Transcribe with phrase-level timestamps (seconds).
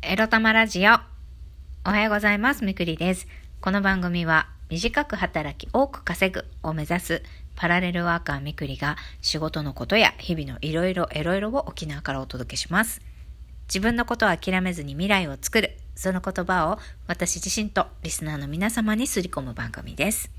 [0.00, 0.92] エロ玉ラジオ。
[1.84, 2.64] おはようございます。
[2.64, 3.26] みくりです。
[3.60, 7.22] この番組は短く働き多く稼ぐを目指す
[7.56, 13.02] パラレルワーカーみくりが仕事のことや日々のいろいろエロいろを沖縄からお届けします。
[13.66, 15.76] 自分のことを諦めずに未来を作る。
[15.96, 16.78] その言葉を
[17.08, 20.30] 私自身とリスナーの皆様にすり込む番組です。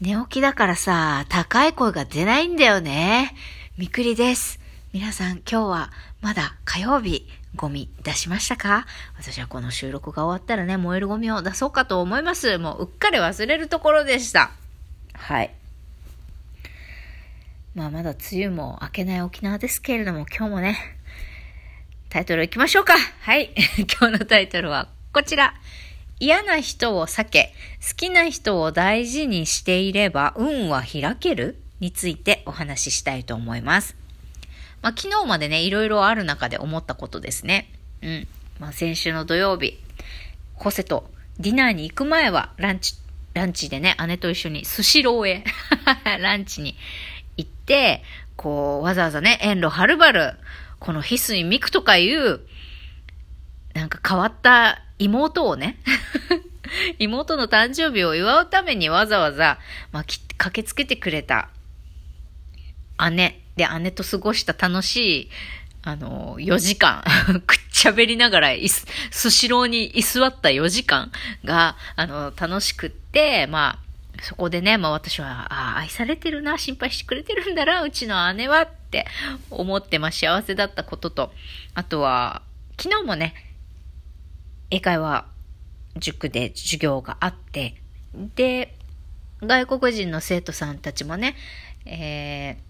[0.00, 3.34] 寝起きだからさ、高い声が出ないんだよね。
[3.76, 4.60] みくりです。
[4.92, 8.86] 皆さん今日はまだ火曜日ゴミ出しましたか？
[9.18, 12.58] 私はこの収録が終わったらね、燃えるゴミを出そうかと思います。
[12.58, 14.52] もううっかり忘れるところでした。
[15.14, 15.54] はい。
[17.74, 20.78] まあまだ梅雨も明けない沖縄ですけれども、今日もね、
[22.08, 22.94] タイトル行きましょうか。
[22.96, 23.54] はい。
[24.00, 25.54] 今日のタイトルはこちら。
[26.22, 33.96] 嫌な人を避け、好きな人を大事にしていれば運は開けるについてお話ししたいと思います。
[34.82, 37.70] まあ、昨日までね、いろいろある中で思ったことですね。
[38.02, 38.28] うん。
[38.58, 39.78] まあ、先週の土曜日、
[40.54, 42.94] ホセとディナーに行く前はランチ、
[43.34, 45.44] ランチでね、姉と一緒にスシローへ
[46.20, 46.76] ランチに
[47.36, 48.02] 行って、
[48.36, 50.34] こう、わざわざね、遠路はるばる、
[50.78, 52.40] この翡翠ミクとかいう、
[53.74, 55.78] なんか変わった妹をね、
[56.98, 59.58] 妹の誕生日を祝うためにわざわざ、
[59.92, 60.04] まあ、
[60.36, 61.48] 駆けつけてくれた
[63.10, 65.30] 姉で姉と過ごした楽しい、
[65.82, 67.04] あの、4時間、
[67.46, 71.12] くっちゃべりながらいす、スシローに居座った4時間
[71.44, 79.06] が、あの、楽しくって、まあ、そこでね、まあ私は、ああ、愛されてるな、心配してくれてるんだな、うちの姉はって
[79.50, 81.34] 思って、まあ幸せだったことと、
[81.74, 82.42] あとは、
[82.78, 83.34] 昨日もね、
[84.70, 85.26] 英会話
[85.96, 87.76] 塾で授業があって、
[88.14, 88.74] で、
[89.42, 91.34] 外国人の生徒さんたちもね、
[91.86, 92.69] えー、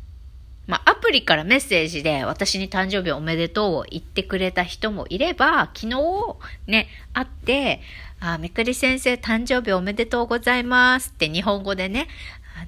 [0.67, 7.81] まあ、アプリからメッセージで私に誕生日おめでとうを言ってくれた人もいれば、昨日ね、会って、
[8.21, 12.07] あ、めくり先生誕生日おめでとうございますって日本語でね、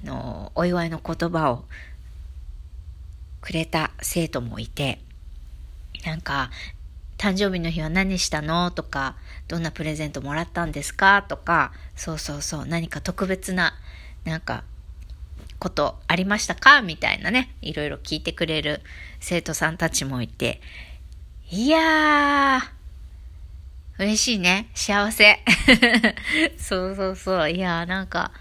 [0.03, 1.65] あの、お祝いの言葉を
[3.41, 4.99] くれた生徒もいて、
[6.05, 6.49] なんか、
[7.17, 9.15] 誕生日の日は何したのとか、
[9.47, 13.73] どんなプレゼントもらったんですかとか、そうそうそう、何か特別な、
[14.25, 14.63] なんか、
[15.63, 16.81] ことありましたか？
[16.81, 18.81] みたいなね、いろいろ聞いてくれる
[19.21, 20.59] 生徒さんたちもいて、
[21.49, 22.61] いやー、
[23.97, 24.69] 嬉しいね。
[24.73, 25.39] 幸せ。
[26.59, 27.49] そうそうそう。
[27.49, 28.33] いやー、なんか、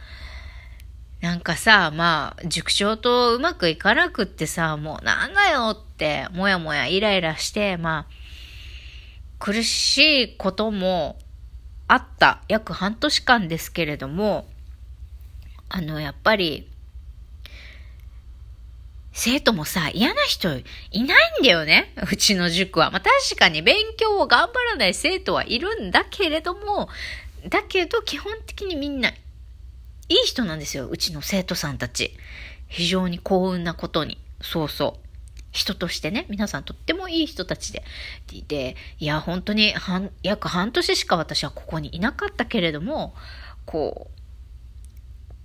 [1.20, 8.12] なんかさ、まあ、塾長とうまくいかなくってさ、もうなんだよって、もやもやイライラして、まあ、
[9.38, 11.20] 苦しいことも
[11.86, 14.48] あった約半年間ですけれども、
[15.68, 16.68] あの、やっぱり、
[19.12, 20.48] 生徒もさ、嫌な人
[20.90, 21.92] いないんだよね。
[22.10, 22.90] うちの塾は。
[22.90, 26.88] まあ確かに勉強を頑張らない生徒はいるんだけれども、
[27.48, 29.12] だけど基本的にみんな
[30.08, 30.88] いい人なんですよ。
[30.88, 32.16] うちの生徒さんたち。
[32.68, 34.18] 非常に幸運なことに。
[34.40, 35.06] そうそう。
[35.52, 37.84] 人としてね、皆さんとってもいい人たちで。
[38.48, 43.14] で、いや、本当に半、約半年しか私はここにいなかったけれども、
[43.66, 44.21] こう、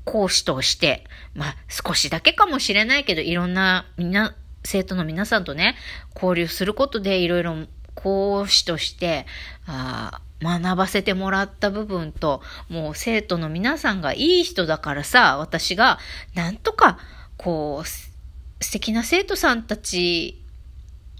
[0.07, 1.03] 講師として、
[1.35, 5.75] まあ少しだけかもしれないけど、いろんなみんな、生徒の皆さんとね、
[6.15, 7.55] 交流することでいろいろ
[7.93, 9.25] 講師として、
[9.67, 15.99] あ学ばせてもらった部分と、もう生徒の皆さんがいい人だからさ、私が
[16.35, 16.99] なんとか、
[17.37, 20.43] こう、素敵な生徒さんたち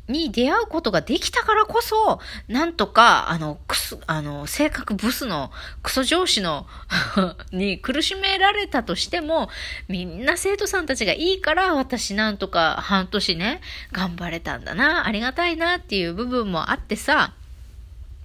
[0.07, 5.51] に出会うことができたからこそ、なんとか、あの、くす、あの、性格ブスの
[5.83, 6.65] クソ上司の
[7.51, 9.49] に苦しめられたとしても、
[9.87, 17.33] みんな生徒さんたちがいいから、私なんとか半年ね、頑張れたんだな、ありがたいなっていう部分もあってさ、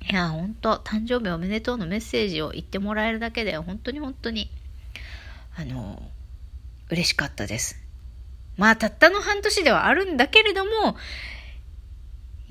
[0.08, 4.50] いや、本当誕生日おめでとうのメッセージを言ってもらえるだけで、本当に本当に、
[5.56, 6.02] あの、
[6.90, 7.80] 嬉しかったです。
[8.56, 10.96] まあ、たったの半年ではあるんだけれども、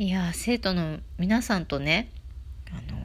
[0.01, 2.09] いや、生徒の皆さんとね、
[2.71, 2.97] あの、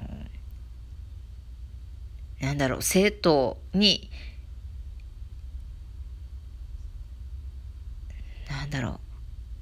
[2.40, 4.08] なんだろう、生徒に、
[8.48, 8.98] なんだろ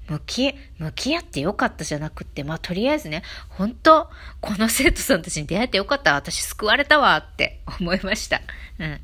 [0.08, 4.08] う、向き、向き合ってよかったじゃなくって、まあ、とりあえずね、本当
[4.40, 6.14] この生徒さんたちに出会えてよかった。
[6.14, 8.42] 私救われたわって思いました。
[8.78, 9.00] うん。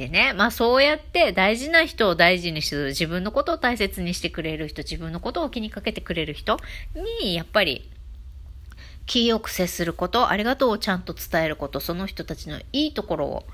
[0.00, 6.58] でね、まあそうやって大事な人を大事にする、自分のことを大切にしてくれる人、自分のことを気にかけてくれる人
[7.20, 7.86] に、やっぱり、
[9.04, 13.44] 気よく接すること、ありがとうをちゃんと伝えること、その人たちのいいところを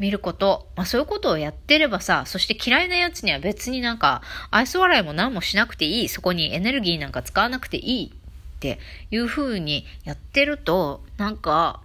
[0.00, 8.26] 見ること、まあそういうことをやってればさ、そして嫌いな奴には別になんか愛想笑いも何もしなくていい、そこにエネルギーなんか使わなくていいっ
[8.56, 8.78] って
[9.10, 11.80] いう風にやってると、なんか、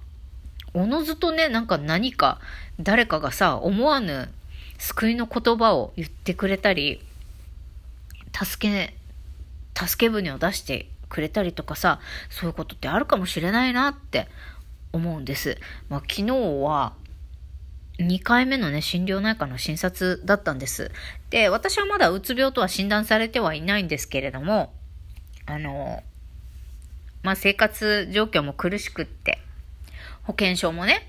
[0.74, 2.40] おのずとね、なんか何か
[2.80, 4.30] 誰かがさ、思わぬ
[4.78, 7.02] 救いの言葉を言ってくれたり、
[8.34, 8.96] 助け、
[9.76, 14.28] 助け舟を出してくれたりとかさ、そういうことってあるかもしれないなって
[14.94, 15.58] 思うんです。
[15.90, 16.32] まあ、昨日
[16.64, 16.94] は、
[18.00, 20.92] 2回目のね、心療内科の診察だったんです。
[21.30, 24.74] で、私はまだうつ病とは診断されてはいないんですけれども、
[25.46, 26.02] あの、
[27.24, 29.40] まあ、生活状況も苦しくって、
[30.24, 31.08] 保険証もね、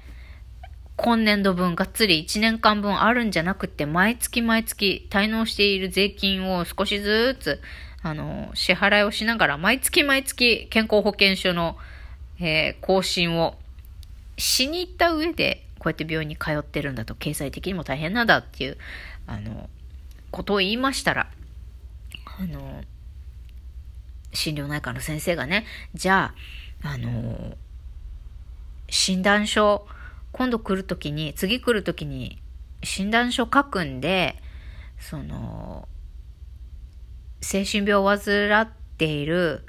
[0.97, 7.61] 今年度分がっつり1年間分あるんじゃなくて、毎月毎月滞納している税金を少しずつ、
[8.03, 11.77] あの、支払いをしながら、毎月毎月健康保険証の、
[12.41, 13.57] えー、更新を
[14.37, 18.77] しに行った上で、こうやって病院に通ってるんだと、経済的にも大変なんだっていう、
[19.27, 19.69] あの、
[20.31, 21.31] ことを言いましたら、
[22.39, 22.83] あの、
[24.33, 26.35] 心療内科の先生がね、じゃ
[26.83, 27.57] あ、あの、
[28.93, 29.87] 診断書、
[30.33, 32.43] 今度来るときに、次来るときに、
[32.85, 34.37] 診断書書くんで、
[35.01, 35.89] その、
[37.41, 39.65] 精神病を患っている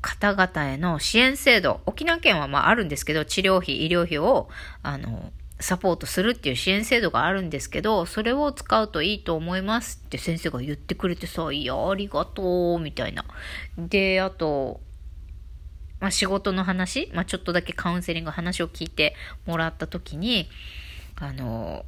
[0.00, 4.48] 方々への支援制度、沖縄県はまああるんですけど、治療費、医療費を、
[4.84, 13.24] あの、サポートするっていう支援制度があるんですけど、それを使うといいと思いますって先生が言ってくれてさ、いや、ありがとう、みたいな。
[13.76, 14.80] で、あと、
[16.00, 19.14] まあ、仕事の話、まあ、ちょっとだけカウンセリング話を聞いて
[19.46, 20.48] もらった時に、
[21.16, 21.84] あの、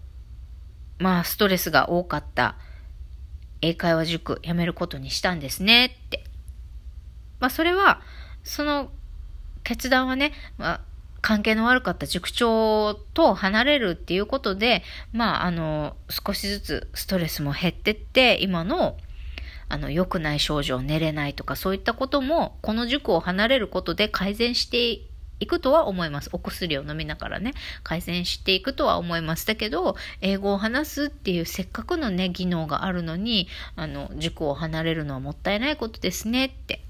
[0.99, 2.57] まあ、ストレスが多かった
[3.63, 6.25] 英会話塾やめることにしたんですねって。
[7.41, 8.03] まあ、それは、
[8.45, 8.91] その
[9.65, 10.81] 決断はね、まあ、
[11.23, 14.83] 関係の悪かった塾長と離れるっていうことで、
[15.13, 18.97] まあ、あの、少しずつストレスも減ってって、今の
[19.73, 25.01] あの、良くない症状、寝れないとか、そういったことも、この塾を離れることで改善して
[25.41, 26.29] いくとは思います。
[26.35, 29.47] お薬を飲みながらね、改善していくとは思います。
[29.47, 36.85] だけど、英語を話すっていうせっかくのね、技能があるのに、あの、塾を離れるのはもったいないことですねって。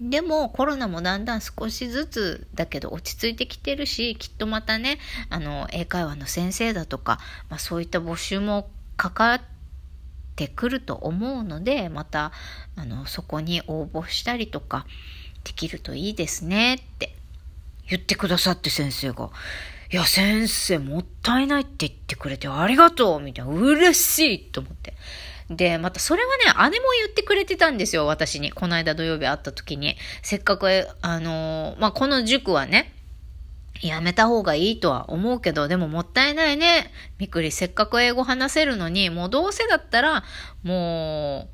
[0.00, 9.59] でもコロナもだんだん少しずつだけど落ち着いてきてるし、きっとまたね、あの、英会話の先生だとか、まあそういった募集もかかって
[10.40, 12.32] てくると思うので、また、
[12.74, 14.86] あの、そこに応募したりとか、
[15.44, 17.14] できるといいですねって
[17.88, 19.30] 言ってくださって先生が、
[19.92, 24.94] いや、先生、もったいないって言ってくれてありがとうみたいな、嬉しいと思って。
[25.50, 28.50] で、またそれはね、姉も言ってくれてたんですよ、私に。
[28.50, 29.96] この間土曜日会った時に。
[30.22, 32.94] せっかく、あのー、まあ、この塾はね、
[33.82, 36.90] やめた方がいいとは思うけど、でももったいないね。
[37.18, 40.24] みくり、せっかく英語話せるのに、もうどうせだったら、
[40.62, 41.48] も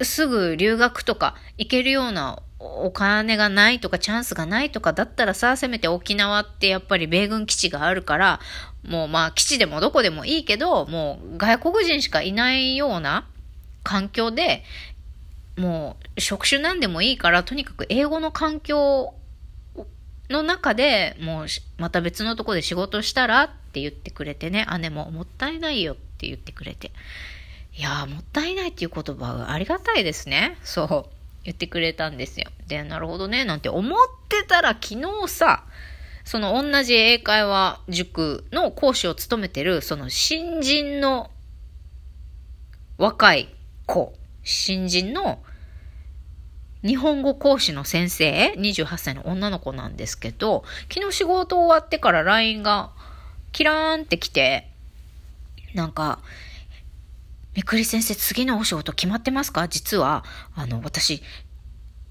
[0.00, 8.40] う、すぐ留学とか行けるようなお金がないとかチャンスがないとかだったらさ、せめて沖縄ってやっぱり米軍基地があるから、
[8.82, 13.26] もうまあ基地でもどこでもいいけど、もう外国人しかいないような
[13.82, 14.64] 環境で、
[15.56, 19.14] もう職種なんでもいいから、とにかく英語の環境
[20.28, 21.46] の中でもう
[21.78, 26.92] また別のとこで仕事したらって言ってくれてね、姉ももったいないよって言ってくれて。
[27.76, 30.56] いやー、もったいないっていう言葉はありがたいですね。
[30.62, 31.16] そう。
[31.44, 32.46] 言ってくれたんですよ。
[32.66, 35.62] で、なるほどね、なんて思ってたら昨日さ、
[36.24, 41.30] その同じ英会話塾の講師を務めてる、その新人の
[42.98, 43.54] 若い
[43.86, 44.12] 子、
[44.42, 45.38] 新人の
[46.84, 52.90] 日本語講師の先生、28歳の女の子なんですけど、昨日仕事終わってから LINE が
[53.52, 54.68] キラーンって来て、
[55.74, 56.20] なんか、
[57.54, 59.66] みくり先生次のお仕事決まってますか？
[59.68, 61.22] 実は、あの、私、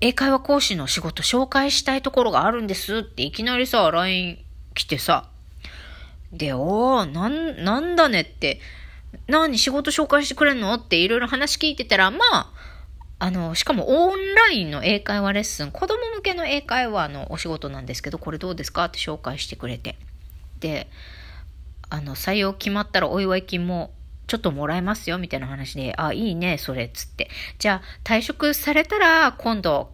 [0.01, 4.43] 英会話講師の仕事紹介したいところがあるんですっていきなりさ、LINE
[4.73, 5.29] 来てさ、
[6.31, 8.59] で、おー、なん、なんだねって、
[9.27, 10.73] 何仕事紹介してくれんの？
[10.73, 12.51] っていろいろ話聞いてたら、まあ、
[13.17, 19.97] あの、しかもオンラインの英会話レッスン、子供向けの英会話のお仕事なんですけど、これどうですかって紹介してくれて。
[20.59, 20.89] で、
[21.89, 23.91] あの、採用決まったらお祝い金も
[24.27, 27.29] ちょっともらえますよ、みたいな話で、あ、いいね、それ、つって。
[27.59, 29.93] じゃあ、退職されたら、今度、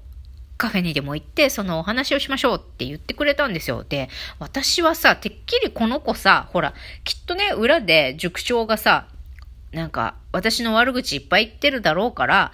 [0.58, 3.84] カフェにでも行って、そのお話をしましょうって言ってくれたんですよ。
[3.84, 4.10] で、
[4.40, 6.74] 私はさ、てっきりこの子さ、ほら、
[7.04, 9.08] きっとね、裏で塾長がさ、
[9.72, 12.52] なんか、私の悪口いっぱい言ってるだろうから、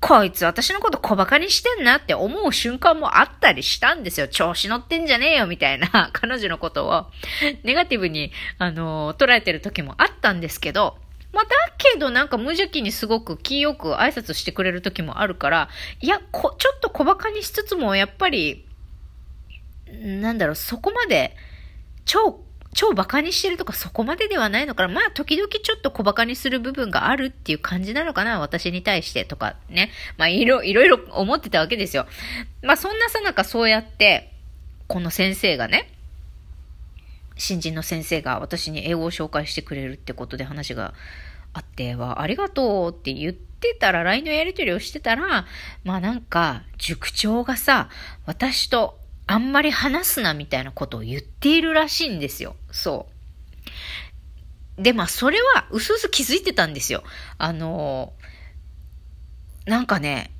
[0.00, 4.28] こいつ私のこと小馬鹿にしてんなって思う瞬間もあったりしたんですよ。
[4.28, 7.06] 調子乗ってんじゃねえよみたいな 彼女のことを
[7.64, 10.96] ネガティブに、あの捉えてる時もあったんですけど、
[11.32, 15.68] まあ、だけどなんか無邪気にすごく気よく挨拶してくれる時もあるから、
[16.00, 18.66] いや、こ、ちょっと小馬鹿にしつつも、やっぱり、
[19.92, 21.36] なんだろう、そこまで、
[22.04, 22.42] 超、
[22.72, 24.94] 超馬鹿にしてるとかそこまでではないのかな。
[24.94, 28.38] まあ、時々ちょっと小馬鹿にする部分があるっていう感じなのかな。
[28.38, 29.90] 私に対してとかね。
[30.16, 32.06] まあ、いろ、いろいろ思ってたわけですよ。
[32.62, 34.32] まあ、そんなさなかそうやって、
[34.86, 35.92] この先生がね、
[37.36, 40.94] 新人の先生が私に英語を紹介してくれるってことで話が
[41.52, 45.46] あっては、ありがとうって言ってたら、LINE のやり取りをしてたら、
[45.82, 47.88] まあなんか、塾長がさ、
[48.26, 48.99] 私と
[49.30, 52.56] あんまり話すなみたいなことを言っているらしいんですよ。
[52.72, 53.06] そ
[54.78, 54.82] う。
[54.82, 57.04] で、まあそれは、うすうす気づいてたんですよ。
[57.38, 58.12] あの
[59.66, 60.32] なんかね、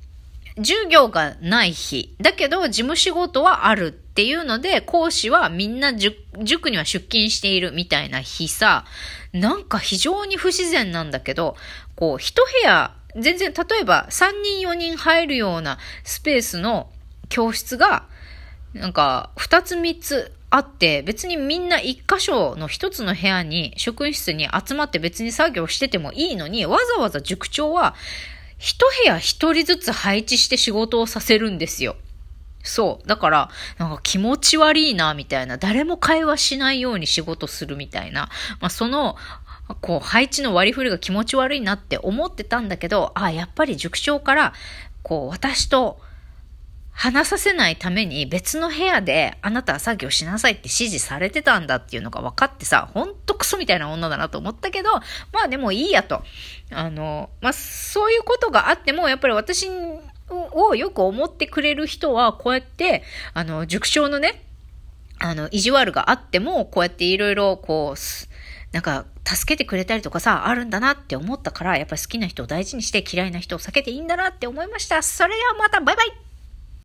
[0.57, 2.17] 授業がない日。
[2.19, 8.83] だけど、事務仕事はあるっていうので、講師はみんな塾には出勤しているみたいな日さ、
[9.31, 11.55] なんか非常に不自然なんだけど、
[11.95, 16.91] こう、一部屋、全然、例えば3人4人入るようなスペースの
[17.29, 18.10] 教室が、
[18.73, 27.95] なんか、2つ3つあって、別にみんな一箇所の一つの部屋に、職員室に集まって別に作業しててもいいのに、わざわざ塾長は、
[28.57, 31.95] 一部屋一人ずつ配置して仕事をさせるんですよ。
[32.63, 33.07] そう。
[33.07, 35.57] だから、なんか気持ち悪いな、みたいな。
[35.57, 38.29] 誰も会話しないように仕事するみたいな。
[38.59, 39.15] まあ、その、
[39.81, 44.53] こう、配置の割り振りが気持ち悪いなって思ってたんだけど、ああ、やっぱり塾長から、
[45.01, 45.99] こう、私と、
[46.91, 54.91] 話させないために別の部屋であなたは作業しなさいって指示されてたんだっていうのが分かってさ、ほんとクソみたいな女だなと思ったけど、
[55.31, 56.23] まあでもいいやと。
[56.71, 59.69] あの、まあそういうことがあっても、やっぱり私
[60.29, 64.43] をよく思ってくれる人は、こうやって、あの、塾長のね、
[65.19, 75.03] あの、意地悪があっても、こうやっていろいろ、こう、なんか、助けてくれたりとかさ、あるんだなって思ったから、やっぱり好きな人を大事にして嫌いな人を避けていいんだなって思いました。
[75.03, 76.30] それではまた、バイバイ